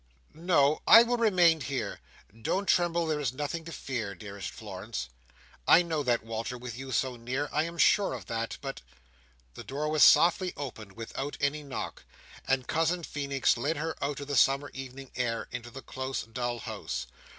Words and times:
"No, 0.33 0.81
I 0.87 1.03
will 1.03 1.17
remain 1.17 1.61
here. 1.61 1.99
Don't 2.35 2.65
tremble 2.67 3.05
there 3.05 3.19
is 3.19 3.31
nothing 3.33 3.63
to 3.65 3.71
fear, 3.71 4.15
dearest 4.15 4.49
Florence." 4.49 5.09
"I 5.67 5.83
know 5.83 6.01
that, 6.01 6.25
Walter, 6.25 6.57
with 6.57 6.75
you 6.75 6.91
so 6.91 7.17
near. 7.17 7.47
I 7.51 7.65
am 7.65 7.77
sure 7.77 8.13
of 8.15 8.25
that, 8.25 8.57
but—" 8.61 8.81
The 9.53 9.63
door 9.63 9.89
was 9.89 10.01
softly 10.01 10.53
opened, 10.57 10.93
without 10.93 11.37
any 11.39 11.61
knock, 11.61 12.03
and 12.47 12.67
Cousin 12.67 13.03
Feenix 13.03 13.57
led 13.57 13.77
her 13.77 13.95
out 14.03 14.19
of 14.19 14.25
the 14.25 14.35
summer 14.35 14.71
evening 14.73 15.11
air 15.15 15.47
into 15.51 15.69
the 15.69 15.83
close 15.83 16.23
dull 16.23 16.57
house. 16.57 17.05